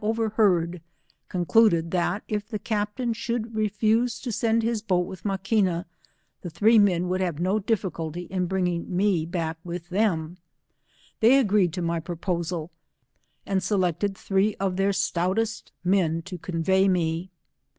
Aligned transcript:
rheard, 0.03 0.81
concluded 1.29 1.91
tSt 1.91 2.21
if 2.27 2.47
the 2.47 2.57
captain 2.57 3.13
should 3.13 3.55
refuse 3.55 4.19
to 4.19 4.31
send 4.31 4.63
his 4.63 4.81
boat 4.81 5.05
with 5.05 5.21
Maquina, 5.23 5.85
the 6.41 6.49
three 6.49 6.79
men 6.79 7.07
would 7.07 7.21
have 7.21 7.37
no 7.37 7.59
difficulty 7.59 8.21
in 8.23 8.47
bringing 8.47 8.95
me 8.97 9.27
back 9.27 9.59
with 9.63 9.89
them, 9.89 10.39
they 11.19 11.37
agreed'to 11.37 11.83
my 11.83 11.99
proposal, 11.99 12.71
and 13.45 13.61
select 13.61 14.03
ed 14.03 14.17
three 14.17 14.55
of 14.55 14.75
their 14.75 14.91
stoutest 14.91 15.71
men 15.83 16.23
to 16.23 16.35
convey 16.39 16.87
me. 16.87 17.29